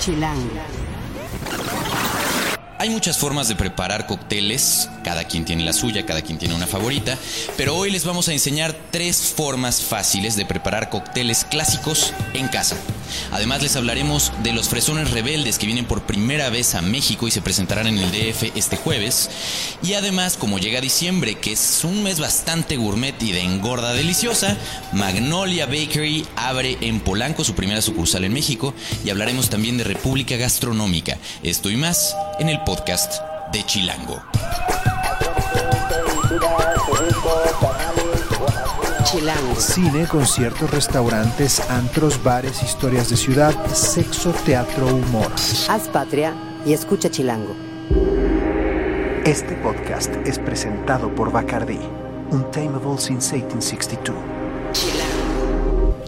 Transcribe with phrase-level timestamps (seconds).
[0.00, 0.89] Chilango.
[2.80, 6.66] Hay muchas formas de preparar cócteles, cada quien tiene la suya, cada quien tiene una
[6.66, 7.18] favorita,
[7.58, 12.78] pero hoy les vamos a enseñar tres formas fáciles de preparar cócteles clásicos en casa.
[13.32, 17.30] Además les hablaremos de los fresones rebeldes que vienen por primera vez a México y
[17.30, 19.28] se presentarán en el DF este jueves.
[19.82, 24.56] Y además, como llega diciembre, que es un mes bastante gourmet y de engorda deliciosa,
[24.92, 28.72] Magnolia Bakery abre en Polanco su primera sucursal en México
[29.04, 31.18] y hablaremos también de República Gastronómica.
[31.42, 32.69] Esto y más en el podcast
[33.52, 34.22] de Chilango.
[39.04, 39.56] Chilango.
[39.56, 45.32] Cine, conciertos, restaurantes, antros, bares, historias de ciudad, sexo, teatro, humor.
[45.68, 46.32] Haz patria
[46.64, 47.56] y escucha Chilango.
[49.24, 51.80] Este podcast es presentado por Bacardi,
[52.30, 54.99] Untamable since 1862.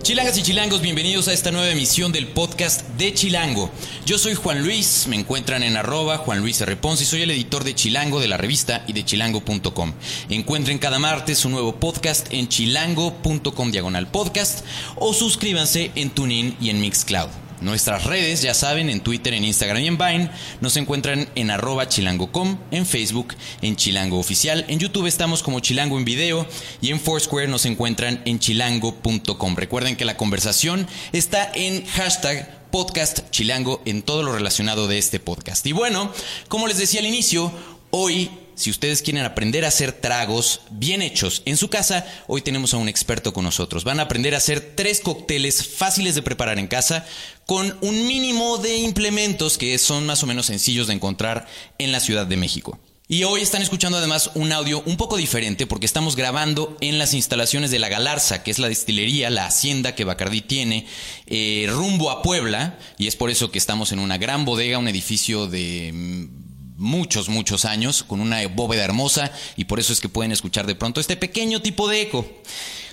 [0.02, 3.70] Chilangas y chilangos, bienvenidos a esta nueva emisión del podcast de Chilango.
[4.04, 6.74] Yo soy Juan Luis, me encuentran en arroba Juan Luis R.
[6.74, 9.92] Ponce y soy el editor de Chilango de la revista y de chilango.com.
[10.28, 14.64] Encuentren cada martes un nuevo podcast en chilango.com diagonal podcast
[14.96, 17.41] o suscríbanse en TuneIn y en Mixcloud.
[17.62, 21.88] Nuestras redes, ya saben, en Twitter, en Instagram y en Vine, nos encuentran en arroba
[21.88, 26.46] chilango.com, en Facebook, en Chilango Oficial, en YouTube estamos como Chilango en Video
[26.80, 29.54] y en Foursquare nos encuentran en chilango.com.
[29.54, 35.20] Recuerden que la conversación está en hashtag podcast chilango en todo lo relacionado de este
[35.20, 35.64] podcast.
[35.66, 36.12] Y bueno,
[36.48, 37.52] como les decía al inicio,
[37.90, 42.74] hoy si ustedes quieren aprender a hacer tragos bien hechos en su casa, hoy tenemos
[42.74, 43.84] a un experto con nosotros.
[43.84, 47.06] Van a aprender a hacer tres cócteles fáciles de preparar en casa
[47.46, 51.46] con un mínimo de implementos que son más o menos sencillos de encontrar
[51.78, 52.78] en la Ciudad de México.
[53.08, 57.12] Y hoy están escuchando además un audio un poco diferente porque estamos grabando en las
[57.12, 60.86] instalaciones de La Galarza, que es la destilería, la hacienda que Bacardí tiene,
[61.26, 64.88] eh, rumbo a Puebla, y es por eso que estamos en una gran bodega, un
[64.88, 66.41] edificio de mm,
[66.82, 70.74] muchos, muchos años, con una bóveda hermosa, y por eso es que pueden escuchar de
[70.74, 72.26] pronto este pequeño tipo de eco.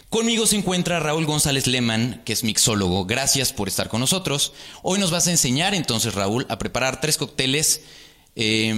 [0.09, 3.05] Conmigo se encuentra Raúl González Leman, que es mixólogo.
[3.05, 4.53] Gracias por estar con nosotros.
[4.81, 7.81] Hoy nos vas a enseñar entonces, Raúl, a preparar tres cócteles
[8.35, 8.72] eh,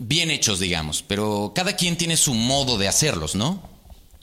[0.00, 3.62] bien hechos, digamos, pero cada quien tiene su modo de hacerlos, ¿no?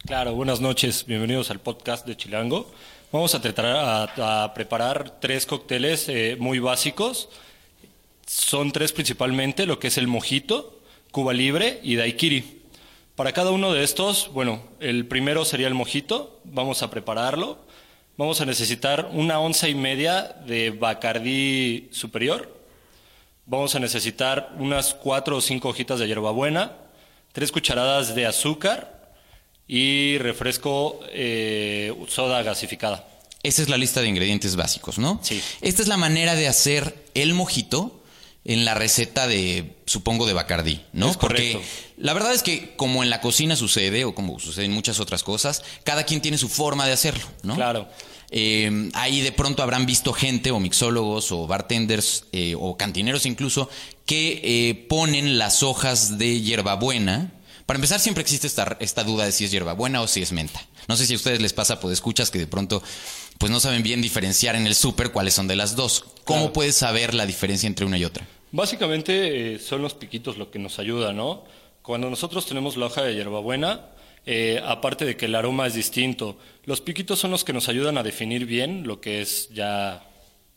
[0.06, 2.70] Claro, buenas noches, bienvenidos al podcast de Chilango.
[3.12, 7.30] Vamos a tratar a, a preparar tres cócteles eh, muy básicos.
[8.26, 12.62] Son tres principalmente, lo que es el mojito, Cuba Libre y Daiquiri.
[13.16, 17.60] Para cada uno de estos, bueno, el primero sería el mojito, vamos a prepararlo.
[18.16, 22.62] Vamos a necesitar una onza y media de Bacardí superior.
[23.48, 26.74] Vamos a necesitar unas cuatro o cinco hojitas de hierbabuena,
[27.32, 29.16] tres cucharadas de azúcar
[29.68, 33.08] y refresco eh, soda gasificada.
[33.42, 35.20] Esa es la lista de ingredientes básicos, ¿no?
[35.24, 35.42] Sí.
[35.62, 38.03] Esta es la manera de hacer el mojito
[38.46, 41.10] en la receta de, supongo, de Bacardí, ¿no?
[41.10, 41.60] Es correcto.
[41.60, 41.68] Porque
[41.98, 45.24] la verdad es que como en la cocina sucede, o como sucede en muchas otras
[45.24, 47.56] cosas, cada quien tiene su forma de hacerlo, ¿no?
[47.56, 47.88] Claro.
[48.36, 53.70] Eh, ahí de pronto habrán visto gente o mixólogos o bartenders eh, o cantineros incluso
[54.08, 57.32] que eh, ponen las hojas de hierbabuena.
[57.68, 60.66] Para empezar siempre existe esta, esta duda de si es hierbabuena o si es menta.
[60.88, 62.82] No sé si a ustedes les pasa por escuchas que de pronto
[63.44, 66.06] pues no saben bien diferenciar en el súper cuáles son de las dos.
[66.24, 66.54] ¿Cómo Claro.
[66.54, 68.26] puedes saber la diferencia entre una y otra?
[68.54, 71.44] Básicamente eh, son los piquitos lo que nos ayuda, ¿no?
[71.82, 73.82] Cuando nosotros tenemos la hoja de hierbabuena,
[74.26, 77.98] eh, aparte de que el aroma es distinto, los piquitos son los que nos ayudan
[77.98, 80.06] a definir bien lo que es ya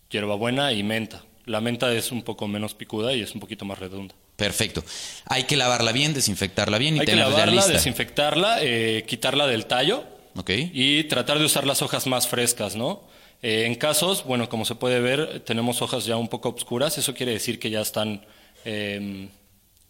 [0.09, 1.25] hierbabuena y menta.
[1.45, 4.15] La menta es un poco menos picuda y es un poquito más redonda.
[4.37, 4.85] Perfecto.
[5.25, 7.73] Hay que lavarla bien, desinfectarla bien y Hay que tenerla lavarla, lista.
[7.73, 10.05] desinfectarla, eh, quitarla del tallo
[10.37, 10.51] Ok.
[10.73, 13.03] y tratar de usar las hojas más frescas, ¿no?
[13.43, 17.15] Eh, en casos, bueno, como se puede ver, tenemos hojas ya un poco oscuras, eso
[17.15, 18.25] quiere decir que ya están
[18.65, 19.29] eh,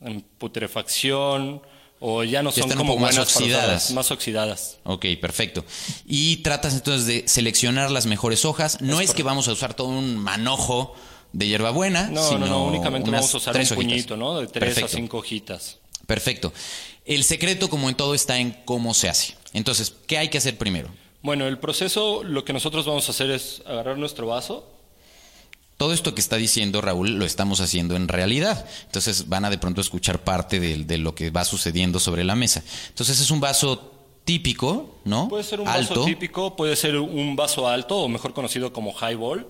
[0.01, 1.63] en putrefacción
[2.01, 3.91] o ya no Ya son están un como poco más oxidadas.
[3.93, 4.79] más oxidadas.
[4.85, 5.65] Ok, perfecto.
[6.07, 8.81] Y tratas entonces de seleccionar las mejores hojas.
[8.83, 10.95] No es, que vamos a usar todo un manojo
[11.33, 13.77] de hierbabuena, No, sino no, no, únicamente vamos a usar un hojitas.
[13.77, 14.39] puñito, ¿no?
[14.41, 14.87] De tres Perfecto.
[14.87, 15.79] a cinco hojitas.
[16.07, 16.53] Perfecto.
[17.07, 19.35] El secreto, como en todo, está en cómo se hace.
[19.53, 20.89] Entonces, ¿qué hay que hacer primero?
[21.23, 24.73] Bueno, el proceso, lo que nosotros vamos a hacer es agarrar nuestro vaso,
[25.77, 28.65] Todo esto que está diciendo Raúl lo estamos haciendo en realidad.
[28.87, 32.35] Entonces van a de pronto escuchar parte de, de lo que va sucediendo sobre la
[32.35, 32.63] mesa.
[32.89, 33.93] Entonces es un vaso
[34.25, 35.29] típico, ¿no?
[35.29, 35.95] Puede ser un Alto.
[36.01, 39.47] vaso típico, puede ser un vaso alto o mejor conocido como highball.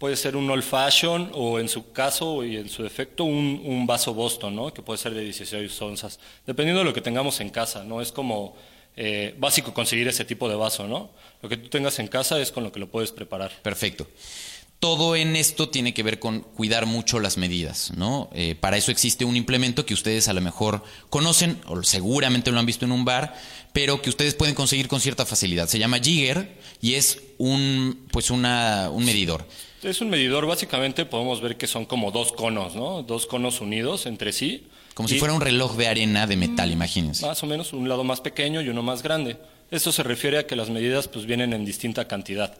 [0.00, 4.14] Puede ser un old fashion o en su caso y en su defecto un, vaso
[4.14, 4.72] Boston, ¿no?
[4.72, 6.18] Que puede ser de 16 onzas.
[6.46, 8.00] Dependiendo de lo que tengamos en casa, ¿no?
[8.00, 8.56] Es como
[8.96, 11.10] eh, básico conseguir ese tipo de vaso, ¿no?
[11.42, 13.52] Lo que tú tengas en casa es con lo que lo puedes preparar.
[13.60, 14.06] Perfecto.
[14.78, 18.30] todo en esto tiene que ver con cuidar mucho las medidas, ¿no?
[18.32, 22.58] Eh, para eso existe un implemento que ustedes a lo mejor conocen o seguramente lo
[22.58, 23.34] han visto en un bar,
[23.74, 25.68] pero que ustedes pueden conseguir con cierta facilidad.
[25.68, 29.44] Se llama Jigger y es un, pues una, un medidor.
[29.82, 33.02] Es un medidor, básicamente podemos ver que son como dos conos, ¿no?
[33.02, 34.66] Dos conos unidos entre sí.
[34.94, 37.24] Como si fuera un reloj de arena de metal, imagínense.
[37.24, 39.38] Más o menos, un lado más pequeño y uno más grande.
[39.70, 42.58] Esto se refiere a que las medidas pues vienen en distinta cantidad.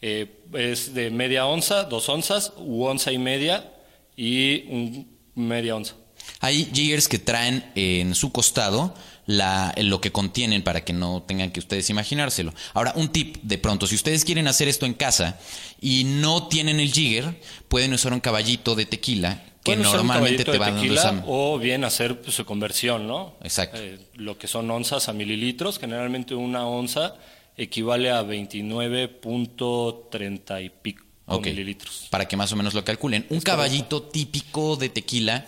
[0.00, 3.70] Eh, es de media onza, dos onzas, u onza y media
[4.16, 5.94] y un media onza.
[6.40, 8.94] Hay jiggers que traen en su costado
[9.26, 12.54] la, lo que contienen para que no tengan que ustedes imaginárselo.
[12.74, 15.38] Ahora, un tip de pronto, si ustedes quieren hacer esto en casa
[15.80, 20.72] y no tienen el jigger, pueden usar un caballito de tequila que normalmente te va
[20.72, 23.36] dando O bien hacer pues, su conversión, ¿no?
[23.42, 23.78] Exacto.
[23.80, 27.14] Eh, lo que son onzas a mililitros, generalmente una onza
[27.56, 31.04] equivale a 29.30 y pico
[31.40, 32.08] mililitros.
[32.10, 33.24] Para que más o menos lo calculen.
[33.30, 35.46] Un caballito típico de tequila,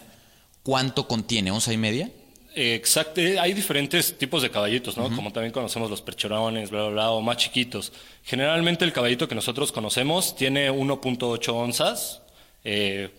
[0.62, 1.50] ¿cuánto contiene?
[1.50, 2.10] ¿Onza y media?
[2.56, 5.14] Exacto, eh, hay diferentes tipos de caballitos, ¿no?
[5.14, 7.92] Como también conocemos los percherones, bla, bla, bla, o más chiquitos.
[8.22, 12.22] Generalmente el caballito que nosotros conocemos tiene 1.8 onzas,
[12.62, 13.10] eh,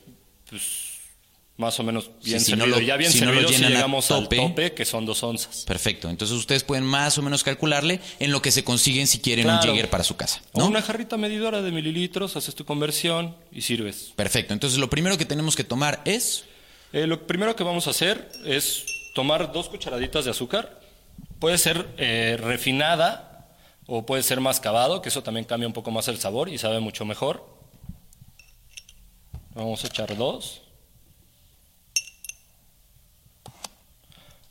[0.50, 0.86] pues
[1.58, 2.80] más o menos bien servido.
[2.82, 5.64] ya bien servido si llegamos al tope, que son dos onzas.
[5.66, 6.10] Perfecto.
[6.10, 9.58] Entonces ustedes pueden más o menos calcularle en lo que se consiguen si quieren un
[9.58, 10.42] Jagger para su casa.
[10.54, 10.68] ¿no?
[10.68, 14.14] una jarrita medidora de mililitros, haces tu conversión y sirves.
[14.16, 14.54] Perfecto.
[14.54, 16.46] Entonces lo primero que tenemos que tomar es...
[16.94, 18.86] Eh, lo primero que vamos a hacer es
[19.16, 20.78] tomar dos cucharaditas de azúcar.
[21.40, 23.48] Puede ser eh, refinada
[23.88, 26.82] o puede ser mascabado, que eso también cambia un poco más el sabor y sabe
[26.82, 27.48] mucho mejor.
[29.54, 30.62] Vamos a echar dos.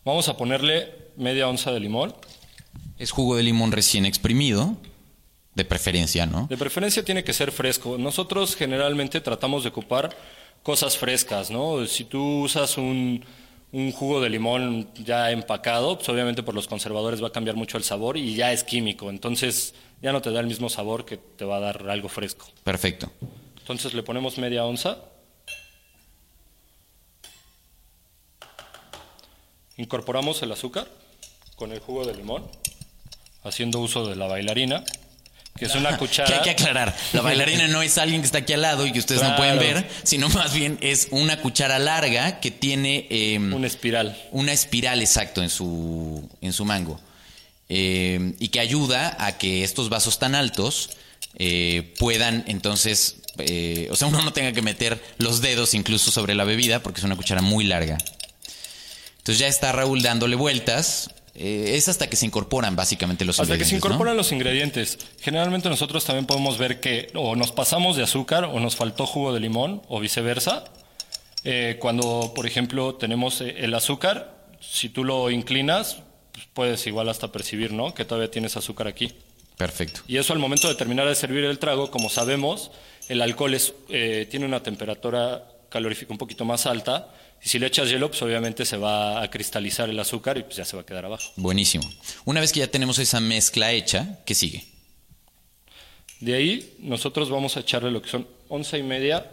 [0.02, 2.14] Vamos a ponerle media onza de limón.
[2.98, 4.78] Es jugo de limón recién exprimido,
[5.54, 6.46] de preferencia, ¿no?
[6.46, 7.98] De preferencia tiene que ser fresco.
[7.98, 10.16] Nosotros generalmente tratamos de ocupar
[10.62, 11.86] cosas frescas, ¿no?
[11.86, 13.22] Si tú usas un,
[13.92, 17.82] jugo de limón ya empacado, pues obviamente por los conservadores va a cambiar mucho el
[17.82, 21.44] sabor y ya es químico, entonces ya no te da el mismo sabor que te
[21.44, 22.46] va a dar algo fresco.
[22.62, 23.10] Perfecto.
[23.58, 24.98] Entonces le ponemos media onza.
[29.76, 30.86] Incorporamos el azúcar
[31.56, 32.44] con el jugo de limón,
[33.42, 34.84] haciendo uso de la bailarina,
[35.56, 36.28] que es una cuchara.
[36.28, 38.92] que hay que aclarar, la bailarina no es alguien que está aquí al lado y
[38.92, 43.06] que ustedes no pueden ver, sino más bien es una cuchara larga que tiene...
[43.10, 44.20] Em, una espiral.
[44.32, 47.00] Una espiral, exacto, en su, en su mango.
[47.68, 50.90] Em, y que ayuda a que estos vasos tan altos
[51.36, 56.34] eh, puedan entonces, eh, o sea, uno no tenga que meter los dedos incluso sobre
[56.34, 57.96] la bebida porque es una cuchara muy larga.
[59.18, 61.10] Entonces ya está Raúl dándole vueltas.
[61.34, 63.64] Eh, es hasta que se incorporan básicamente los ingredientes.
[63.64, 64.98] Hasta que se incorporan los ingredientes.
[65.20, 69.32] Generalmente nosotros también podemos ver que o nos pasamos de azúcar o nos faltó jugo
[69.32, 70.64] de limón o viceversa.
[71.42, 75.98] Eh, cuando, por ejemplo, tenemos eh, el azúcar, si tú lo inclinas,
[76.32, 77.94] pues puedes igual hasta percibir, ¿no?
[77.94, 79.12] Que todavía tienes azúcar aquí.
[79.56, 80.02] Perfecto.
[80.06, 82.70] Y eso al momento de terminar de servir el trago, como sabemos,
[83.08, 87.08] el alcohol es, tiene una temperatura calorífica un poquito más alta
[87.42, 90.56] y si le echas hielo, pues obviamente se va a cristalizar el azúcar y pues
[90.56, 91.30] ya se va a quedar abajo.
[91.36, 91.84] Buenísimo.
[92.24, 94.64] Una vez que ya tenemos esa mezcla hecha, ¿qué sigue?
[96.20, 99.30] De ahí nosotros vamos a echarle lo que son once y media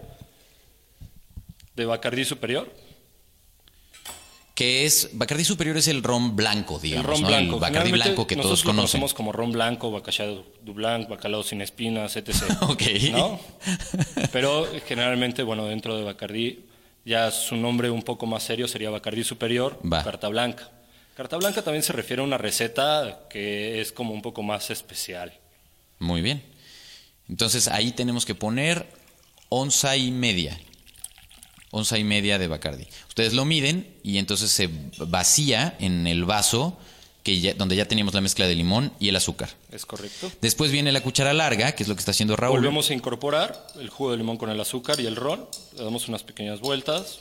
[1.73, 2.69] de Bacardí Superior.
[4.56, 7.06] Que es, Bacardí Superior es el ron blanco, digamos.
[7.06, 7.56] El ron blanco.
[7.56, 8.76] El Bacardí blanco que todos conocen.
[8.76, 12.44] conocemos como ron blanco, Bacallado du Blanc, Bacalao sin espinas, etc.
[12.64, 12.83] ok.
[13.11, 13.40] ¿no?
[14.33, 16.66] Pero generalmente, bueno, dentro de Bacardí
[17.06, 20.70] ya su nombre un poco más serio sería Bacardí Superior, Carta Blanca.
[21.16, 25.34] Carta Blanca también se refiere a una receta que es como un poco más especial.
[26.00, 26.44] Muy bien.
[27.30, 28.88] Entonces ahí tenemos que poner
[29.50, 30.60] onza y media.
[31.72, 32.88] Onza y media de Bacardi.
[33.08, 36.78] Ustedes lo miden y entonces se vacía en el vaso
[37.23, 39.49] que donde ya teníamos la mezcla de limón y el azúcar.
[39.71, 40.31] Es correcto.
[40.42, 42.57] Después viene la cuchara larga, que es lo que está haciendo Raúl.
[42.57, 45.47] Volvemos a incorporar el jugo de limón con el azúcar y el ron.
[45.78, 47.19] Le damos unas pequeñas vueltas.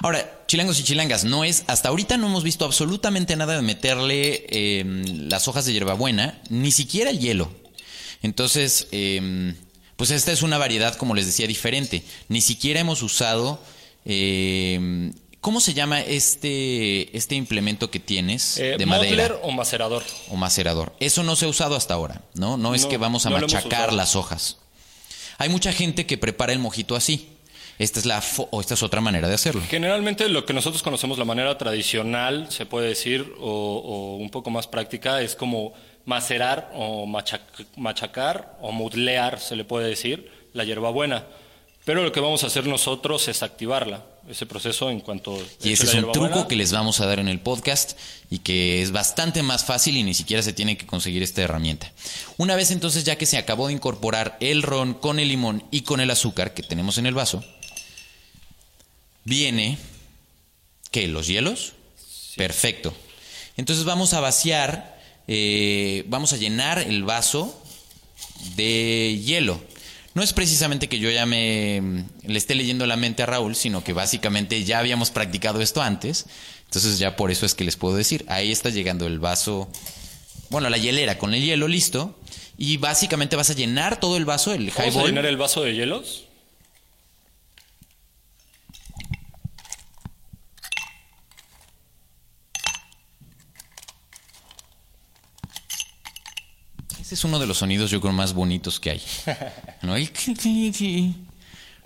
[0.00, 4.46] Ahora, chilangos y chilangas, no es, hasta ahorita no hemos visto absolutamente nada de meterle
[4.48, 7.52] em, las hojas de hierbabuena, ni siquiera el hielo.
[8.22, 9.54] Entonces, em,
[9.96, 12.04] pues esta es una variedad, como les decía, diferente.
[12.28, 13.62] Ni siquiera hemos usado
[14.04, 19.34] em, ¿Cómo se llama este, este implemento que tienes eh, de madera?
[19.42, 20.04] o macerador.
[20.30, 20.92] O macerador.
[21.00, 22.56] Eso no se ha usado hasta ahora, ¿no?
[22.56, 24.58] No es que vamos a machacar las hojas.
[25.38, 27.28] Hay mucha gente que prepara el mojito así.
[27.80, 28.22] Esta es, la
[28.52, 29.62] o esta es otra manera de hacerlo.
[29.68, 34.68] Generalmente lo que nosotros conocemos la manera tradicional, se puede decir, o, un poco más
[34.68, 35.72] práctica, es como
[36.04, 37.04] macerar o
[37.76, 41.26] machacar o mudlear, se le puede decir la hierbabuena.
[41.84, 45.36] Pero lo que vamos a hacer nosotros es activarla, ese proceso en cuanto...
[45.64, 47.98] Y ese es un truco que les vamos a dar en el podcast
[48.30, 51.92] y que es bastante más fácil y ni siquiera se tiene que conseguir esta herramienta.
[52.36, 55.82] Una vez entonces ya que se acabó de incorporar el ron con el limón y
[55.82, 57.44] con el azúcar que tenemos en el vaso,
[59.24, 59.78] viene...
[60.92, 61.08] ¿Qué?
[61.08, 61.72] ¿Los hielos?
[62.36, 62.94] Perfecto.
[63.56, 67.60] Entonces vamos a vaciar, eh, vamos a llenar el vaso
[68.56, 69.60] de hielo.
[70.14, 73.82] No es precisamente que yo ya me le esté leyendo la mente a Raúl, sino
[73.82, 76.26] que básicamente ya habíamos practicado esto antes.
[76.66, 79.70] Entonces ya por eso es que les puedo decir, ahí está llegando el vaso,
[80.50, 82.18] bueno, la hielera con el hielo listo.
[82.58, 85.74] Y básicamente vas a llenar todo el vaso, el ¿Vamos a llenar el vaso de
[85.74, 86.24] hielos?
[97.12, 99.02] Es uno de los sonidos yo creo más bonitos que hay.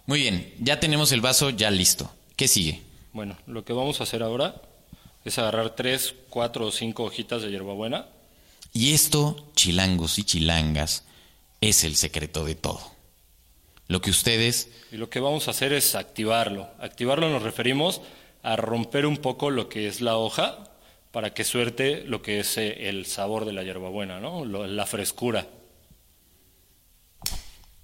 [0.07, 2.11] Muy bien, ya tenemos el vaso ya listo.
[2.37, 2.83] ¿Qué sigue?
[3.13, 4.61] Bueno, lo que vamos a hacer ahora
[5.25, 8.07] es agarrar tres, cuatro o cinco hojitas de hierbabuena.
[8.73, 11.05] Y esto, chilangos y chilangas,
[11.61, 12.81] es el secreto de todo.
[13.89, 14.69] Lo que ustedes...
[14.93, 16.69] Y lo que vamos a hacer es activarlo.
[16.79, 18.01] Activarlo nos referimos
[18.43, 20.71] a romper un poco lo que es la hoja
[21.17, 24.45] para que suerte lo que es eh, el sabor de la hierbabuena, ¿no?
[24.45, 25.49] la frescura.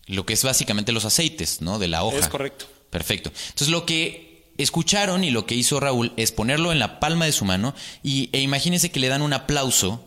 [0.04, 1.78] Lo que es básicamente los aceites, ¿no?
[1.78, 2.18] De la hoja.
[2.18, 2.66] Es correcto.
[2.90, 3.32] Perfecto.
[3.34, 7.32] Entonces lo que escucharon y lo que hizo Raúl es ponerlo en la palma de
[7.32, 10.04] su mano y, e imagínense que le dan un aplauso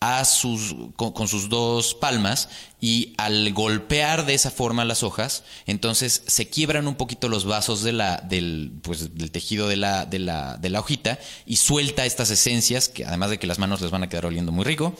[0.00, 2.48] a sus, con, sus dos palmas
[2.80, 7.82] y al golpear de esa forma las hojas, entonces se quiebran un poquito los vasos
[7.82, 12.06] de la, del, pues, del tejido de la, de, la, de la hojita y suelta
[12.06, 14.94] estas esencias, que además de que las manos les van a quedar oliendo muy rico.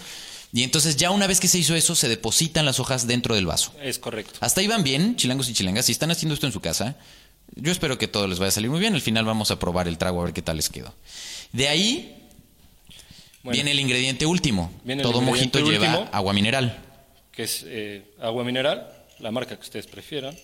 [0.52, 3.47] Y entonces ya una vez que se hizo eso, se depositan las hojas dentro del
[3.47, 3.73] vaso.
[3.80, 4.35] Es correcto.
[4.40, 5.87] Hasta ahí van bien, chilangos y chilangas.
[5.87, 6.97] Si están haciendo esto en su casa,
[7.54, 8.95] yo espero que todo les vaya a salir muy bien.
[8.95, 10.92] Al final vamos a probar el trago a ver qué tal les quedó.
[11.52, 12.19] De ahí
[13.42, 14.73] viene el ingrediente último.
[15.02, 16.78] Todo mojito lleva agua mineral.
[17.32, 20.37] Que es eh, agua mineral, la marca que ustedes prefieran.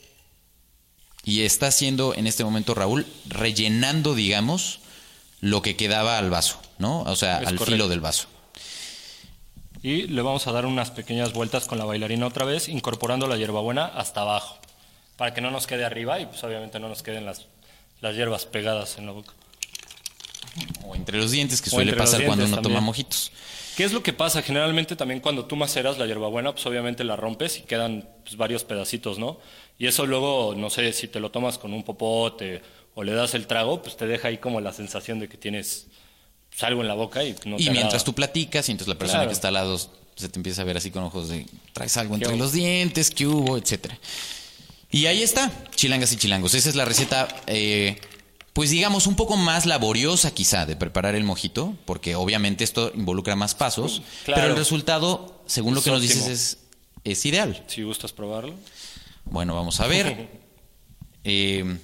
[1.24, 4.80] Y está haciendo en este momento Raúl, rellenando, digamos,
[5.40, 7.02] lo que quedaba al vaso, ¿no?
[7.02, 8.28] O sea, al filo del vaso.
[9.82, 13.36] Y le vamos a dar unas pequeñas vueltas con la bailarina otra vez, incorporando la
[13.36, 14.58] hierbabuena hasta abajo,
[15.16, 17.46] para que no nos quede arriba y pues obviamente no nos queden las,
[18.00, 19.32] las hierbas pegadas en la boca.
[20.84, 23.32] O entre los dientes, que suele pasar cuando uno toma mojitos.
[23.76, 24.40] ¿Qué es lo que pasa?
[24.40, 28.64] Generalmente también cuando tú maceras la hierbabuena, pues obviamente la rompes y quedan pues, varios
[28.64, 29.38] pedacitos, ¿no?
[29.78, 32.62] Y eso luego, no sé, si te lo tomas con un popote
[32.94, 35.88] o le das el trago, pues te deja ahí como la sensación de que tienes
[36.48, 39.26] pues, algo en la boca y no Y mientras tú platicas y entonces la persona
[39.26, 41.44] que está al lado se te empieza a ver así con ojos de
[41.74, 43.98] traes algo entre los dientes, qué hubo, etcétera.
[44.90, 46.54] Y ahí está, chilangas y chilangos.
[46.54, 48.00] Esa es la receta eh,
[48.56, 53.36] pues digamos, un poco más laboriosa quizá de preparar el mojito, porque obviamente esto involucra
[53.36, 56.58] más pasos, pero el resultado, según lo que nos dices, es,
[57.04, 57.62] es ideal.
[57.66, 58.54] Si gustas probarlo.
[59.26, 60.28] Bueno, vamos a ver.
[61.28, 61.78] Eh,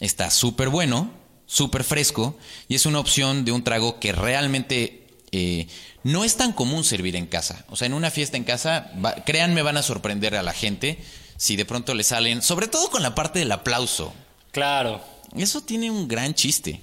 [0.00, 1.12] está súper bueno,
[1.46, 5.68] súper fresco, y es una opción de un trago que realmente eh,
[6.02, 7.64] no es tan común servir en casa.
[7.68, 8.90] O sea, en una fiesta en casa,
[9.24, 10.98] créanme, van a sorprender a la gente
[11.36, 14.12] si de pronto le salen, sobre todo con la parte del aplauso.
[14.50, 15.00] Claro.
[15.36, 16.80] Eso tiene un gran chiste.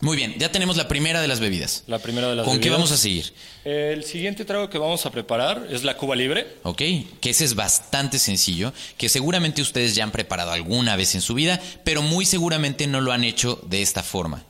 [0.00, 1.82] Muy bien, ya tenemos la primera de las bebidas.
[1.86, 3.32] La primera de las ¿Con qué vamos a seguir?
[3.64, 6.46] El siguiente trago que vamos a preparar es la Cuba Libre.
[6.64, 6.82] Ok,
[7.20, 11.32] que ese es bastante sencillo, que seguramente ustedes ya han preparado alguna vez en su
[11.32, 14.44] vida, pero muy seguramente no lo han hecho de esta forma.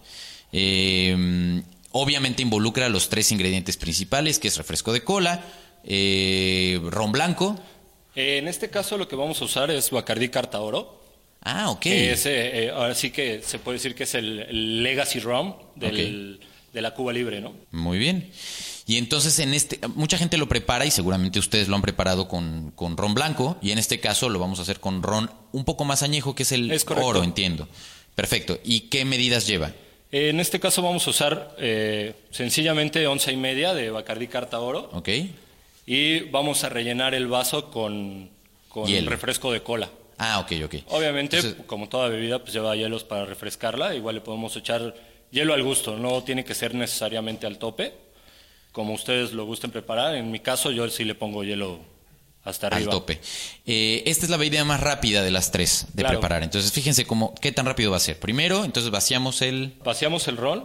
[0.50, 1.62] Eh,
[1.92, 5.44] obviamente involucra los tres ingredientes principales, que es refresco de cola,
[5.84, 7.56] eh, ron blanco.
[8.16, 11.05] en este caso lo que vamos a usar es Bacardi Carta Oro.
[11.48, 11.86] Ah, ok.
[11.86, 16.38] Es, eh, ahora sí que se puede decir que es el, legacy rum de
[16.82, 17.54] la Cuba Libre, ¿no?
[17.70, 18.32] Muy bien.
[18.84, 22.72] Y entonces en este, mucha gente lo prepara y seguramente ustedes lo han preparado con,
[22.72, 25.84] con ron blanco y en este caso lo vamos a hacer con ron un poco
[25.84, 27.68] más añejo que es el oro, entiendo.
[28.16, 28.58] Perfecto.
[28.64, 29.70] ¿Y qué medidas lleva?
[30.10, 34.90] En este caso vamos a usar eh, sencillamente once y media de Bacardi Carta Oro.
[34.94, 35.10] Ok.
[35.86, 38.30] Y vamos a rellenar el vaso con,
[38.68, 39.90] con refresco de cola.
[40.18, 40.74] Ah, ok, ok.
[40.88, 43.94] Obviamente, como toda bebida, pues lleva hielos para refrescarla.
[43.94, 44.94] Igual le podemos echar
[45.30, 47.94] hielo al gusto, no tiene que ser necesariamente al tope,
[48.72, 50.14] como ustedes lo gusten preparar.
[50.14, 51.80] En mi caso, yo sí le pongo hielo
[52.44, 52.92] hasta arriba.
[52.92, 53.20] Al tope.
[53.66, 56.42] Eh, esta es la bebida más rápida de las tres de preparar.
[56.42, 58.18] Entonces, fíjense cómo, qué tan rápido va a ser.
[58.18, 59.74] Primero, entonces vaciamos el...
[59.84, 60.64] Vaciamos el ron.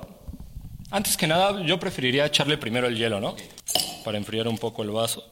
[0.91, 3.35] Antes que nada, yo preferiría echarle primero el hielo, ¿no?
[4.03, 5.25] Para enfriar un poco el vaso.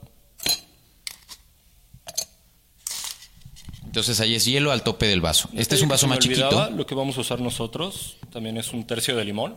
[3.89, 5.49] Entonces ahí es hielo al tope del vaso.
[5.55, 6.69] Este es un vaso más chiquito.
[6.69, 9.55] Lo que vamos a usar nosotros también es un tercio de limón.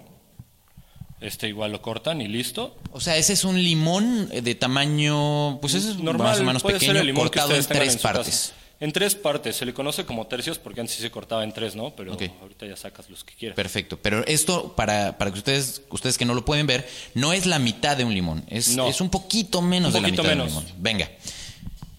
[1.20, 2.74] Este igual lo cortan y listo.
[2.92, 6.44] O sea, ese es un limón eh, de tamaño, pues ese es Normal, más o
[6.44, 8.52] menos pequeño, cortado en tres en partes.
[8.80, 11.76] En tres partes, se le conoce como tercios porque antes sí se cortaba en tres,
[11.76, 11.94] ¿no?
[11.94, 13.54] Pero ahorita ya sacas los que quieras.
[13.54, 13.98] Perfecto.
[14.00, 17.58] Pero esto, para, para que ustedes, ustedes que no lo pueden ver, no es la
[17.58, 18.44] mitad de un limón.
[18.48, 18.88] Es, No.
[18.88, 20.50] es un poquito menos Un de la mitad menos.
[20.50, 20.82] de un limón.
[20.82, 21.08] Venga.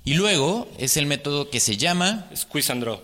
[0.05, 3.00] Y luego es el método que se llama Squeeze and draw,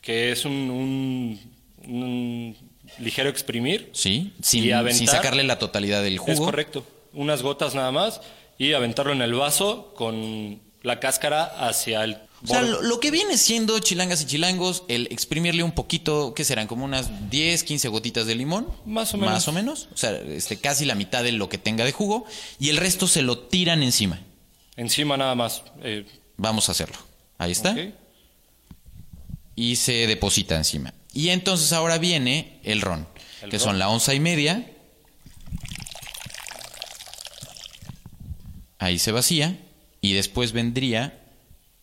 [0.00, 1.40] que es un, un-
[1.86, 2.56] un
[2.98, 3.90] ligero exprimir.
[3.92, 4.98] Sí, Y sin, aventar.
[4.98, 6.32] sin sacarle la totalidad del jugo.
[6.32, 6.86] Es correcto.
[7.12, 8.20] Unas gotas nada más
[8.58, 13.36] y aventarlo en el vaso con la cáscara hacia el O sea, lo que viene
[13.38, 16.66] siendo chilangas y chilangos, el exprimirle un poquito, ¿qué serán?
[16.66, 18.66] Como unas 10, 15 gotitas de limón.
[18.86, 19.34] Más o menos.
[19.34, 19.88] Más o menos.
[19.94, 22.26] O sea, este, casi la mitad de lo que tenga de jugo.
[22.58, 24.20] Y el resto se lo tiran encima.
[24.76, 25.62] Encima nada más.
[25.82, 26.96] eh, Vamos a hacerlo.
[27.38, 27.74] Ahí está.
[29.56, 30.92] Y se deposita encima.
[31.12, 33.06] Y entonces ahora viene el ron,
[33.42, 33.64] El que ron.
[33.64, 34.68] son la onza y media.
[38.78, 39.58] Ahí se vacía.
[40.00, 41.20] Y después vendría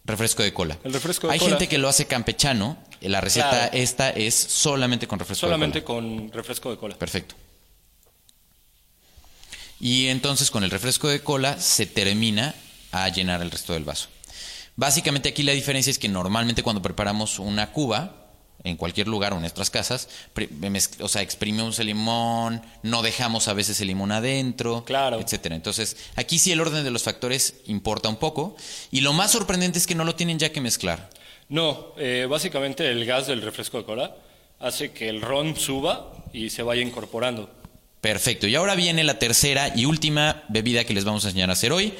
[0.05, 0.77] refresco de cola.
[0.83, 1.51] El refresco de Hay cola.
[1.51, 2.77] gente que lo hace campechano.
[3.01, 3.69] La receta Claro.
[3.73, 6.01] esta es solamente con refresco Solamente de cola.
[6.07, 6.95] con refresco de cola.
[6.99, 7.33] Perfecto.
[9.79, 12.53] Y entonces con el refresco de cola se termina
[12.91, 14.09] a llenar el resto del vaso.
[14.75, 18.15] Básicamente aquí la diferencia es que normalmente cuando preparamos una cuba,
[18.63, 20.07] en cualquier lugar o en nuestras casas,
[20.99, 25.19] o sea, exprimimos el limón, no dejamos a veces el limón adentro, Claro.
[25.19, 25.55] etcétera.
[25.55, 28.55] Entonces, aquí sí el orden de los factores importa un poco.
[28.91, 31.09] Y lo más sorprendente es que no lo tienen ya que mezclar.
[31.49, 34.15] No, eh, básicamente el gas del refresco de cola
[34.59, 37.49] hace que el ron suba y se vaya incorporando.
[37.99, 38.47] Perfecto.
[38.47, 41.71] Y ahora viene la tercera y última bebida que les vamos a enseñar a hacer
[41.71, 41.93] hoy,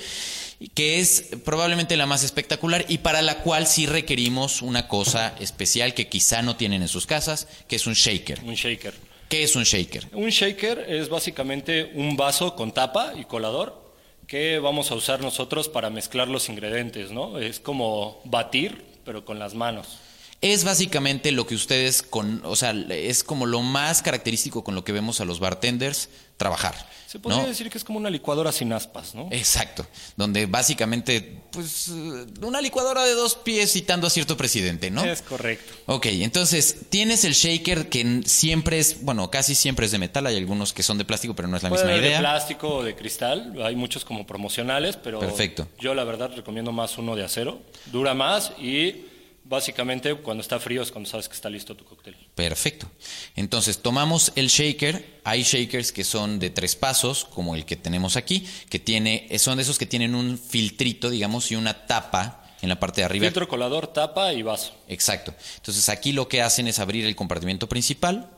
[0.69, 5.93] que es probablemente la más espectacular y para la cual sí requerimos una cosa especial
[5.93, 8.41] que quizá no tienen en sus casas, que es un shaker.
[8.43, 8.93] Un shaker.
[9.29, 10.09] ¿Qué es un shaker?
[10.13, 13.81] Un shaker es básicamente un vaso con tapa y colador
[14.27, 17.39] que vamos a usar nosotros para mezclar los ingredientes, ¿no?
[17.39, 19.99] Es como batir, pero con las manos.
[20.41, 24.83] Es básicamente lo que ustedes con, o sea, es como lo más característico con lo
[24.83, 26.73] que vemos a los bartenders trabajar.
[27.05, 27.47] Se podría ¿no?
[27.47, 29.27] decir que es como una licuadora sin aspas, ¿no?
[29.31, 35.03] Exacto, donde básicamente, pues, eh, una licuadora de dos pies citando a cierto presidente, ¿no?
[35.03, 35.73] Es correcto.
[35.85, 40.37] Ok, entonces tienes el shaker que siempre es, bueno, casi siempre es de metal, hay
[40.37, 42.19] algunos que son de plástico, pero no es la Puede misma haber de idea.
[42.19, 45.67] plástico o de cristal, hay muchos como promocionales, pero Perfecto.
[45.79, 47.61] yo la verdad recomiendo más uno de acero.
[47.91, 49.10] Dura más y
[49.43, 52.15] básicamente cuando está frío es cuando sabes que está listo tu cóctel.
[52.35, 52.89] Perfecto.
[53.35, 58.15] Entonces tomamos el shaker, hay shakers que son de tres pasos, como el que tenemos
[58.15, 62.69] aquí, que tiene, son de esos que tienen un filtrito, digamos, y una tapa en
[62.69, 63.25] la parte de arriba.
[63.25, 64.73] Filtro, colador, tapa y vaso.
[64.87, 65.33] Exacto.
[65.57, 68.29] Entonces aquí lo que hacen es abrir el compartimiento principal.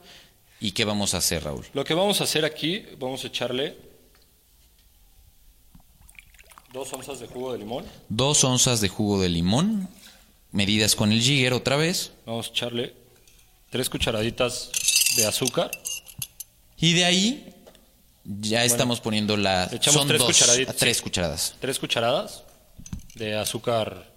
[0.60, 1.66] ¿Y qué vamos a hacer, Raúl?
[1.74, 3.78] Lo que vamos a hacer aquí, vamos a echarle
[6.72, 7.86] dos onzas de jugo de limón.
[8.08, 9.90] Dos onzas de jugo de limón,
[10.54, 12.14] medidas con el jigger otra vez.
[12.26, 12.94] Vamos a echarle
[13.70, 14.70] tres cucharaditas
[15.18, 15.72] de azúcar.
[16.78, 17.54] Y de ahí
[18.24, 19.66] ya estamos poniendo la...
[19.72, 21.56] echamos son tres dos, cucharaditas, tres cucharadas.
[21.60, 22.44] Tres cucharadas
[23.16, 24.12] de azúcar,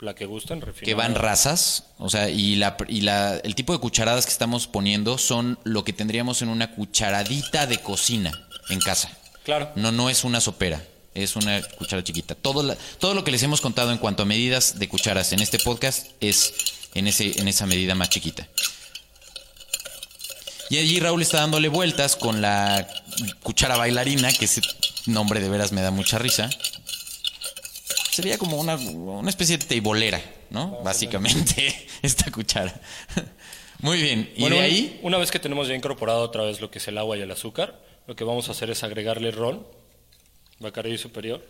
[0.00, 0.84] la que gusten, refinada.
[0.84, 4.66] Que van rasas, o sea, y, la, y la, el tipo de cucharadas que estamos
[4.66, 8.32] poniendo son lo que tendríamos en una cucharadita de cocina
[8.68, 9.16] en casa.
[9.44, 9.70] Claro.
[9.76, 12.34] No, no es una sopera, es una cuchara chiquita.
[12.34, 15.40] Todo, la- todo lo que les hemos contado en cuanto a medidas de cucharas en
[15.40, 16.54] este podcast es
[16.94, 18.46] en, ese, en esa medida más chiquita.
[20.68, 22.86] Y allí Raúl está dándole vueltas con la
[23.42, 24.60] cuchara bailarina, que ese
[25.06, 26.48] nombre de veras me da mucha risa.
[28.12, 30.78] Sería como una, una especie de teibolera, ¿no?
[30.84, 32.72] Básicamente, esta cuchara.
[33.80, 34.32] Muy bien.
[34.36, 36.86] Y Bueno, de ahí, Una vez que tenemos ya incorporado otra vez lo que es
[36.86, 39.66] el agua y el azúcar, lo que vamos a hacer es agregarle ron,
[40.60, 41.44] Bacardí superior,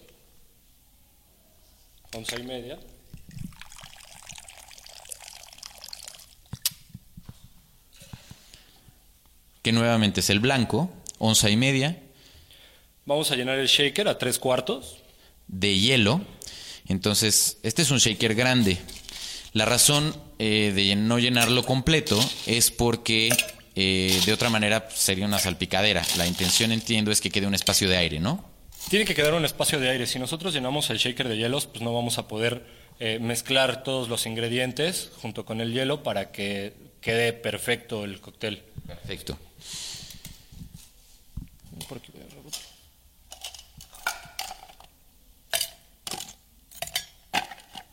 [2.14, 2.78] onza y media.
[9.62, 11.98] que nuevamente es el blanco, onza y media,
[13.06, 14.98] Vamos a llenar el shaker a tres cuartos.
[15.48, 16.20] de hielo.
[16.86, 18.78] Entonces, este es un shaker grande.
[19.52, 23.30] La razón eh, de no llenarlo completo es porque
[23.74, 26.06] eh, de otra manera sería una salpicadera.
[26.16, 28.44] La intención, entiendo, es que quede un espacio de aire, ¿no?
[28.88, 30.06] Tiene que quedar un espacio de aire.
[30.06, 32.64] Si nosotros llenamos el shaker de hielos, pues no vamos a poder
[32.98, 38.62] eh, mezclar todos los ingredientes junto con el hielo para que quede perfecto el cóctel.
[38.86, 39.38] Perfecto.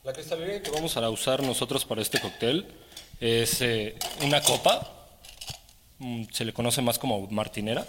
[0.03, 2.65] La cristalería que vamos a usar nosotros para este cóctel
[3.19, 4.89] es eh, una copa,
[5.99, 7.85] mm, se le conoce más como martinera.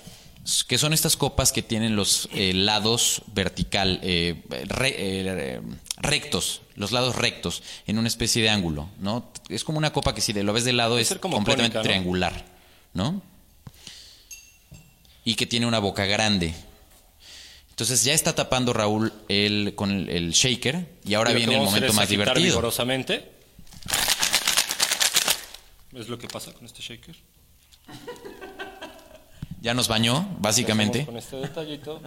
[0.67, 5.61] Que son estas copas que tienen los eh, lados vertical, eh, re- eh,
[5.99, 9.31] rectos, los lados rectos, en una especie de ángulo, ¿no?
[9.51, 11.83] Es como una copa que si lo ves de lado es como completamente cónica, ¿no?
[11.85, 12.45] triangular,
[12.95, 13.21] ¿no?
[15.25, 16.55] Y que tiene una boca grande.
[17.69, 21.93] Entonces ya está tapando Raúl el, con el, el shaker y ahora viene el momento
[21.93, 22.47] más divertido.
[22.47, 23.33] vigorosamente.
[25.95, 27.17] Es lo que pasa con este shaker.
[29.61, 31.05] Ya nos bañó, básicamente.
[31.05, 32.01] Con este detallito.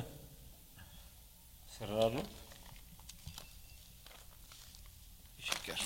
[1.78, 2.22] Cerrarlo.
[5.38, 5.78] Y shakear.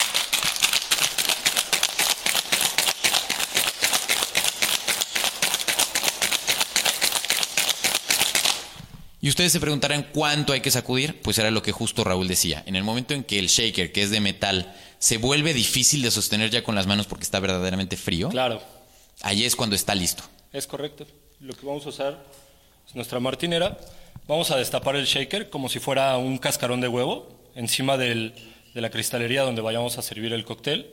[9.21, 12.61] Y ustedes se preguntarán cuánto hay que sacudir, pues era lo que justo Raúl decía.
[12.67, 16.11] En el momento en que el shaker, que es de metal, se vuelve difícil de
[16.11, 18.61] sostener ya con las manos porque está verdaderamente frío, Claro,
[19.23, 20.23] ahí es cuando está listo.
[20.53, 21.07] es correcto.
[21.39, 22.23] Lo que vamos a usar
[22.87, 23.77] es nuestra martinera.
[24.27, 28.33] Vamos a destapar el shaker como si fuera un cascarón de huevo encima del-
[28.73, 30.91] de la cristalería donde vayamos a servir el cóctel.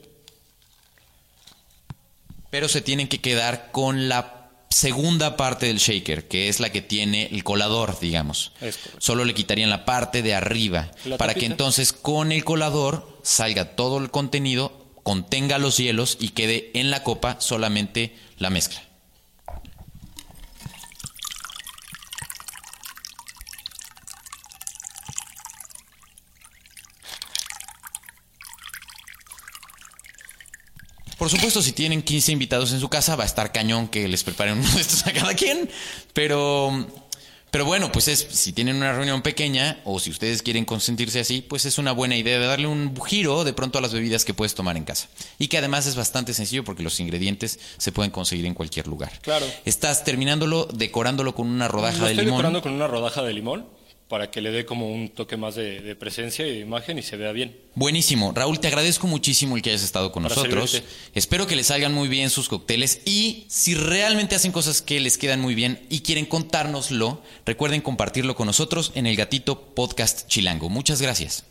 [2.49, 6.81] Pero se tienen que quedar con la segunda parte del shaker, que es la que
[6.81, 8.51] tiene el colador, digamos.
[8.99, 13.75] Solo le quitarían la parte de arriba, La para que entonces con el colador salga
[13.75, 18.81] todo el contenido, contenga los hielos y quede en la copa solamente la mezcla.
[31.23, 34.25] Por supuesto, si tienen 15 invitados en su casa, va a estar cañón que les
[34.25, 35.69] preparen uno de estos a cada quien.
[36.11, 36.85] Pero,
[37.49, 41.39] pero bueno, pues es, si tienen una reunión pequeña o si ustedes quieren consentirse así,
[41.39, 44.33] pues es una buena idea de darle un giro de pronto a las bebidas que
[44.33, 45.07] puedes tomar en casa.
[45.39, 49.17] Y que además es bastante sencillo porque los ingredientes se pueden conseguir en cualquier lugar.
[49.21, 49.45] Claro.
[49.63, 52.39] Estás terminándolo, decorándolo con una rodaja Lo de estoy limón.
[52.39, 53.65] decorando con una rodaja de limón
[54.13, 57.01] para que le dé como un toque más de, de presencia y de imagen y
[57.01, 57.57] se vea bien.
[57.73, 58.31] Buenísimo.
[58.35, 60.69] Raúl, te agradezco muchísimo el que hayas estado con Para nosotros.
[60.69, 60.95] servirte.
[61.15, 65.17] Espero que les salgan muy bien sus cócteles y si realmente hacen cosas que les
[65.17, 70.69] quedan muy bien y quieren contárnoslo, recuerden compartirlo con nosotros en el Gatito Podcast Chilango.
[70.69, 71.45] Muchas gracias.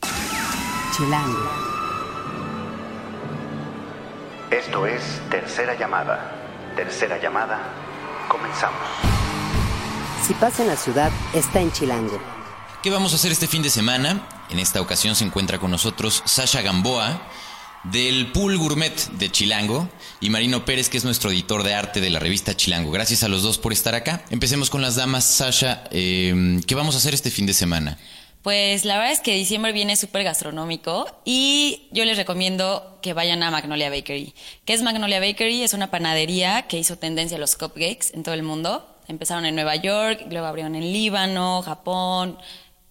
[0.96, 1.51] Chilango.
[4.53, 6.72] Esto es Tercera Llamada.
[6.77, 7.59] Tercera Llamada.
[8.29, 8.79] Comenzamos.
[10.25, 12.20] Si pasa en la ciudad, está en Chilango.
[12.83, 14.27] ¿Qué vamos a hacer este fin de semana?
[14.51, 17.29] En esta ocasión se encuentra con nosotros Sasha Gamboa
[17.85, 19.88] del Pool Gourmet de Chilango
[20.21, 22.90] y Marino Pérez, que es nuestro editor de arte de la revista Chilango.
[22.90, 24.25] Gracias a los dos por estar acá.
[24.31, 25.25] Empecemos con las damas.
[25.25, 27.99] Sasha, eh, ¿qué vamos a hacer este fin de semana?
[28.42, 33.45] Pues la verdad es que diciembre viene súper gastronómico y yo les recomiendo que vayan
[33.45, 34.35] a Magnolia Bakery.
[34.64, 35.62] ¿Qué es Magnolia Bakery?
[35.62, 38.88] Es una panadería que hizo tendencia a los cupcakes en todo el mundo.
[39.07, 42.38] Empezaron en Nueva York, luego abrieron en Líbano, Japón,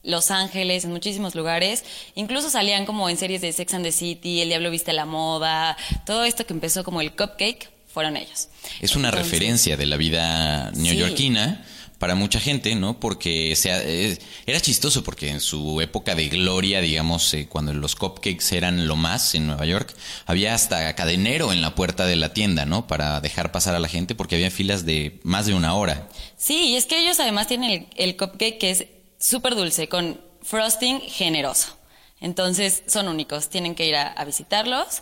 [0.03, 1.83] Los Ángeles, en muchísimos lugares.
[2.15, 5.77] Incluso salían como en series de Sex and the City, El Diablo Viste la Moda.
[6.05, 8.47] Todo esto que empezó como el cupcake fueron ellos.
[8.79, 11.65] Es una Entonces, referencia de la vida neoyorquina
[12.01, 12.99] para mucha gente, ¿no?
[12.99, 17.95] Porque sea, eh, era chistoso porque en su época de gloria, digamos, eh, cuando los
[17.95, 22.33] cupcakes eran lo más en Nueva York, había hasta cadenero en la puerta de la
[22.33, 22.87] tienda, ¿no?
[22.87, 26.09] Para dejar pasar a la gente porque había filas de más de una hora.
[26.37, 28.85] Sí, y es que ellos además tienen el, el cupcake que es
[29.21, 31.77] súper dulce, con frosting generoso.
[32.19, 35.01] Entonces son únicos, tienen que ir a, a visitarlos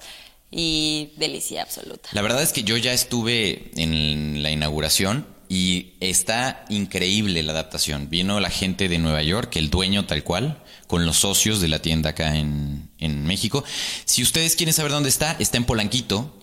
[0.52, 2.10] y delicia absoluta.
[2.12, 8.10] La verdad es que yo ya estuve en la inauguración y está increíble la adaptación.
[8.10, 11.82] Vino la gente de Nueva York, el dueño tal cual, con los socios de la
[11.82, 13.64] tienda acá en, en México.
[14.06, 16.36] Si ustedes quieren saber dónde está, está en Polanquito,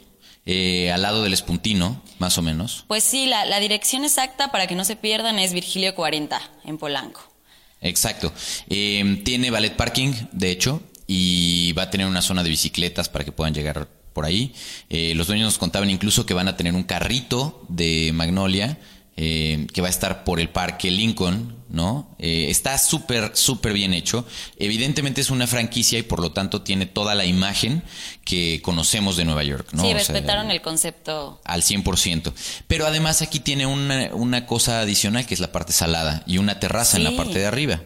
[0.44, 2.84] eh, al lado del Espuntino, más o menos.
[2.88, 6.78] Pues sí, la, la dirección exacta para que no se pierdan es Virgilio 40 en
[6.78, 7.35] Polanco.
[7.80, 8.32] Exacto.
[8.68, 13.24] Eh, tiene ballet parking, de hecho, y va a tener una zona de bicicletas para
[13.24, 14.54] que puedan llegar por ahí.
[14.88, 18.78] Eh, los dueños nos contaban incluso que van a tener un carrito de Magnolia
[19.16, 22.16] eh, que va a estar por el parque Lincoln, ¿no?
[22.18, 24.26] Eh, está súper, súper bien hecho.
[24.58, 27.84] Evidentemente es una franquicia y por lo tanto tiene toda la imagen
[28.24, 29.82] que conocemos de Nueva York, ¿no?
[29.82, 31.40] sí, O sea, respetaron el concepto.
[31.44, 32.32] al 100%.
[32.66, 36.58] Pero además aquí tiene una, una cosa adicional que es la parte salada y una
[36.58, 37.82] terraza en la parte de arriba,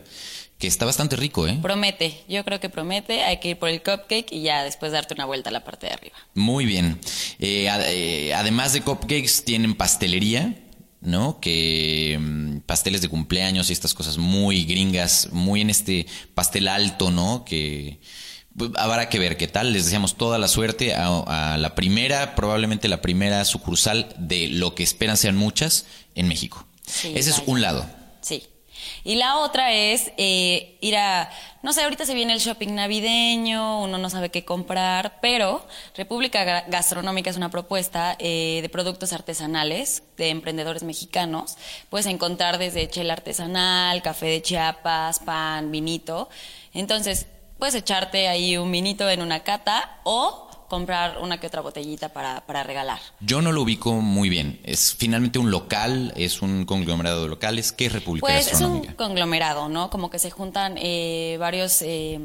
[0.58, 1.58] que está bastante rico, ¿eh?
[1.60, 5.14] Promete, yo creo que promete, hay que ir por el cupcake y ya después darte
[5.14, 6.16] una vuelta a la parte de arriba.
[6.34, 7.00] Muy bien.
[7.38, 10.54] Eh, ad- eh, además de cupcakes, tienen pastelería,
[11.00, 11.40] ¿no?
[11.40, 17.10] Que mm, pasteles de cumpleaños y estas cosas muy gringas, muy en este pastel alto,
[17.10, 17.44] ¿no?
[17.44, 18.00] Que
[18.56, 19.72] Pues, habrá que ver qué tal.
[19.72, 24.74] Les deseamos toda la suerte a, a la primera, probablemente la primera sucursal de lo
[24.74, 26.66] que esperan sean muchas en México.
[26.84, 27.88] Sí, Ese es un lado.
[28.20, 28.42] Sí.
[29.04, 31.30] Y la otra es eh, ir a,
[31.62, 36.44] no sé, ahorita se viene el shopping navideño, uno no sabe qué comprar, pero República
[36.44, 41.56] Ga- Gastronómica es una propuesta eh, de productos artesanales de emprendedores mexicanos.
[41.88, 46.28] Puedes encontrar desde chela artesanal, café de Chiapas, pan, vinito.
[46.74, 47.26] Entonces,
[47.58, 52.46] puedes echarte ahí un vinito en una cata o comprar una que otra botellita para,
[52.46, 53.00] para regalar.
[53.18, 54.60] Yo no lo ubico muy bien.
[54.62, 57.72] Es finalmente un local, es un conglomerado de locales.
[57.72, 59.90] ¿Qué es República Pues es un conglomerado, ¿no?
[59.90, 62.20] Como que se juntan eh, varios, eh,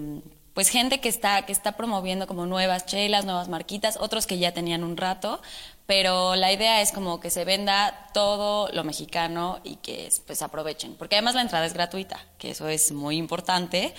[0.53, 4.53] pues gente que está, que está promoviendo como nuevas chelas, nuevas marquitas, otros que ya
[4.53, 5.41] tenían un rato,
[5.88, 10.95] pero la idea es como que se venda todo lo mexicano y que pues aprovechen,
[10.95, 13.95] porque además la entrada es gratuita, que eso es muy importante.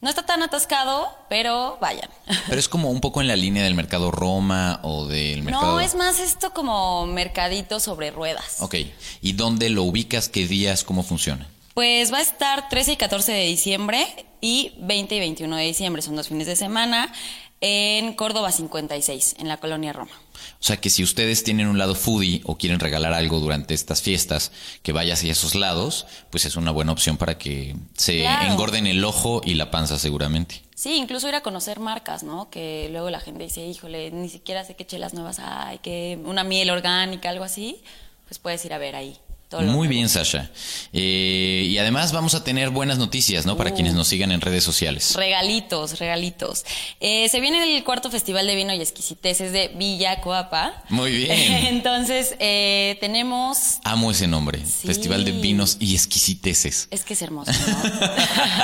[0.00, 2.08] No está tan atascado, pero vayan.
[2.46, 5.72] Pero es como un poco en la línea del mercado Roma o del mercado.
[5.72, 8.56] No, es más esto como mercadito sobre ruedas.
[8.60, 8.76] Ok.
[9.20, 10.30] ¿Y dónde lo ubicas?
[10.30, 10.84] ¿Qué días?
[10.84, 11.48] ¿Cómo funciona?
[11.74, 16.02] Pues va a estar 13 y 14 de diciembre y 20 y 21 de diciembre,
[16.02, 17.12] son dos fines de semana,
[17.60, 20.12] en Córdoba 56, en la colonia Roma.
[20.60, 24.00] O sea que si ustedes tienen un lado foodie o quieren regalar algo durante estas
[24.02, 28.50] fiestas que vaya hacia esos lados, pues es una buena opción para que se Claro.
[28.52, 30.62] engorden el ojo y la panza seguramente.
[30.74, 32.48] Sí, incluso ir a conocer marcas, ¿no?
[32.48, 36.42] Que luego la gente dice, híjole, ni siquiera sé qué chelas nuevas hay, que una
[36.44, 37.82] miel orgánica, algo así,
[38.26, 39.18] pues puedes ir a ver ahí.
[39.50, 40.48] Todo Muy bien, Sasha.
[40.92, 43.56] Eh, y además vamos a tener buenas noticias, ¿no?
[43.56, 43.74] Para Uh.
[43.74, 45.14] quienes nos sigan en redes sociales.
[45.16, 46.64] Regalitos, regalitos.
[47.00, 50.84] Eh, se viene el cuarto Festival de Vino y Exquisiteces de Villa Coapa.
[50.88, 51.30] Muy bien.
[51.66, 54.64] Entonces, eh, tenemos Amo ese nombre.
[54.64, 54.86] Sí.
[54.86, 56.86] Festival de Vinos y Exquisiteces.
[56.92, 58.08] Es que es hermoso, ¿no?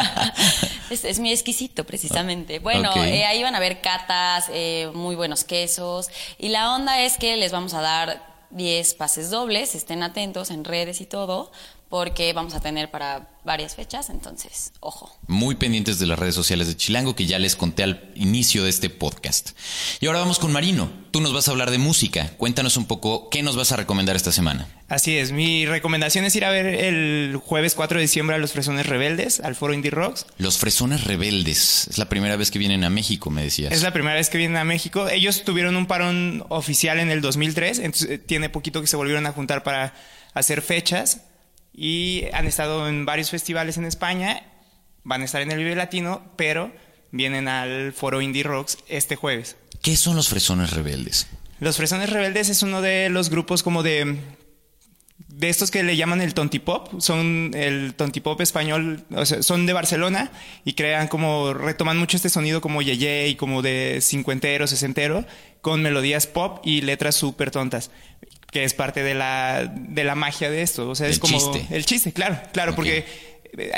[0.90, 2.60] es, es muy exquisito, precisamente.
[2.60, 4.46] Bueno, eh, ahí van a ver catas,
[4.94, 6.06] muy buenos quesos.
[6.38, 10.64] Y la onda es que les vamos a dar 10 pases dobles, estén atentos en
[10.64, 11.50] redes y todo,
[11.88, 15.16] porque vamos a tener para varias fechas, entonces, ojo.
[15.28, 18.70] Muy pendientes de las redes sociales de Chilango que ya les conté al inicio de
[18.70, 19.50] este podcast.
[20.00, 20.90] Y ahora vamos con Marino.
[21.12, 22.32] Tú nos vas a hablar de música.
[22.38, 24.66] Cuéntanos un poco qué nos vas a recomendar esta semana.
[24.88, 28.52] Así es, mi recomendación es ir a ver el jueves 4 de diciembre a Los
[28.52, 30.26] Fresones Rebeldes, al Foro Indie Rocks.
[30.38, 31.86] Los Fresones Rebeldes.
[31.88, 33.72] Es la primera vez que vienen a México, me decías.
[33.72, 35.08] Es la primera vez que vienen a México.
[35.08, 39.26] Ellos tuvieron un parón oficial en el 2003, entonces eh, tiene poquito que se volvieron
[39.26, 39.94] a juntar para
[40.34, 41.20] hacer fechas
[41.76, 44.42] y han estado en varios festivales en España,
[45.04, 46.72] van a estar en el Vive Latino, pero
[47.12, 49.56] vienen al Foro Indie Rocks este jueves.
[49.82, 51.28] ¿Qué son los Fresones Rebeldes?
[51.60, 54.18] Los Fresones Rebeldes es uno de los grupos como de
[55.36, 59.74] de estos que le llaman el tontipop, son el tontipop español, o sea, son de
[59.74, 60.30] Barcelona
[60.64, 65.26] y crean como retoman mucho este sonido como yeye y como de cincuentero, sesentero
[65.60, 67.90] con melodías pop y letras súper tontas,
[68.50, 71.74] que es parte de la de la magia de esto, o sea, es como chiste.
[71.74, 73.04] el chiste, claro, claro, porque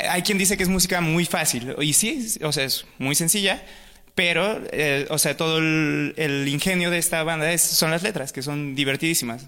[0.09, 3.63] hay quien dice que es música muy fácil y sí, o sea, es muy sencilla.
[4.15, 8.33] Pero, eh, o sea, todo el, el ingenio de esta banda es, son las letras,
[8.33, 9.45] que son divertidísimas.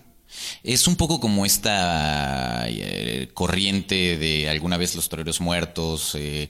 [0.63, 6.15] Es un poco como esta eh, corriente de alguna vez los toreros muertos.
[6.17, 6.49] eh,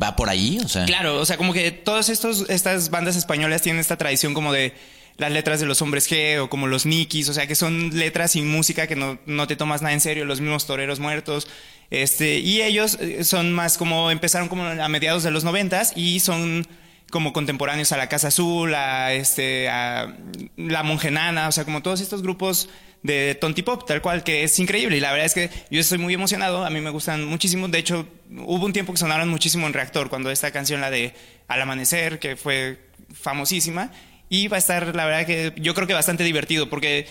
[0.00, 0.58] ¿Va por ahí?
[0.62, 4.34] O sea, Claro, o sea, como que todas estos, estas bandas españolas tienen esta tradición
[4.34, 4.74] como de
[5.16, 8.36] las letras de los hombres G o como los Nikis, o sea, que son letras
[8.36, 11.48] y música que no, no te tomas nada en serio, los mismos toreros muertos.
[11.90, 16.20] Este, y ellos eh, son más como, empezaron como a mediados de los noventas y
[16.20, 16.66] son
[17.10, 20.16] como contemporáneos a la Casa Azul, a este, a
[20.56, 22.68] la Monjenana, o sea, como todos estos grupos
[23.04, 24.96] de Tontipop, tal cual, que es increíble.
[24.96, 27.68] Y la verdad es que yo estoy muy emocionado, a mí me gustan muchísimo.
[27.68, 31.14] De hecho, hubo un tiempo que sonaron muchísimo en Reactor, cuando esta canción, la de
[31.46, 32.78] Al Amanecer, que fue
[33.12, 33.92] famosísima.
[34.34, 37.06] Y va a estar, la verdad que yo creo que bastante divertido, porque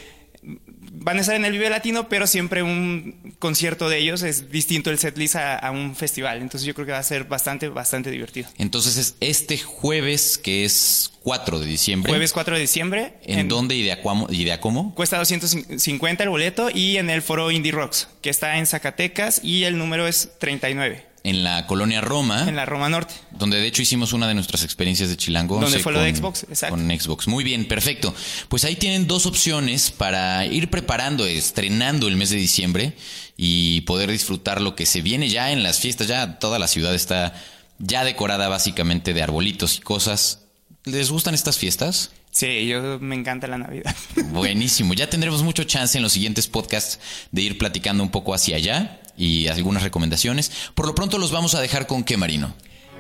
[0.91, 4.89] van a estar en el Vive Latino, pero siempre un concierto de ellos es distinto
[4.89, 6.41] el setlist a, a un festival.
[6.41, 8.49] Entonces yo creo que va a ser bastante, bastante divertido.
[8.57, 12.11] Entonces es este jueves, que es 4 de diciembre.
[12.11, 13.13] Jueves 4 de diciembre.
[13.23, 13.97] ¿En, dónde y de,
[14.29, 14.93] y de a cómo?
[14.93, 19.63] Cuesta 250 el boleto y en el foro Indie Rocks, que está en Zacatecas y
[19.63, 22.45] el número es 39, En la colonia Roma.
[22.49, 23.13] en la Roma Norte.
[23.31, 25.59] Donde de hecho hicimos una de nuestras experiencias de Chilango.
[25.59, 26.75] Donde fue lo de Xbox, exacto.
[26.75, 27.27] Con Xbox.
[27.27, 28.13] Muy bien, perfecto.
[28.49, 32.93] Pues ahí tienen dos opciones para ir preparando, estrenando el mes de diciembre
[33.37, 36.07] y poder disfrutar lo que se viene ya en las fiestas.
[36.07, 37.33] Ya toda la ciudad está
[37.79, 40.41] ya decorada básicamente de arbolitos y cosas.
[40.83, 42.11] ¿Les gustan estas fiestas?
[42.31, 43.95] Sí, yo me encanta la Navidad.
[44.31, 44.93] Buenísimo.
[44.95, 46.99] Ya tendremos mucho chance en los siguientes podcasts
[47.31, 50.51] de ir platicando un poco hacia allá y algunas recomendaciones.
[50.75, 52.53] Por lo pronto los vamos a dejar con qué, Marino.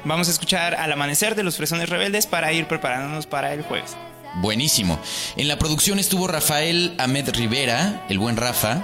[0.05, 3.95] Vamos a escuchar Al Amanecer de los Fresones Rebeldes para ir preparándonos para el jueves.
[4.41, 4.99] Buenísimo.
[5.37, 8.83] En la producción estuvo Rafael Ahmed Rivera, el buen Rafa,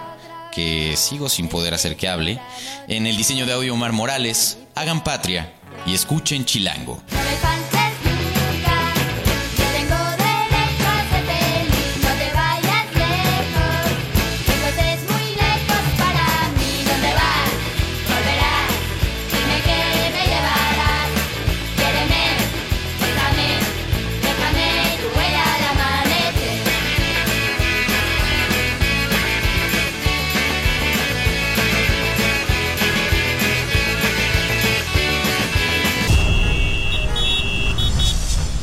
[0.52, 2.40] que sigo sin poder hacer que hable.
[2.88, 4.60] En el diseño de audio Omar Morales.
[4.76, 5.52] Hagan patria
[5.86, 7.02] y escuchen Chilango.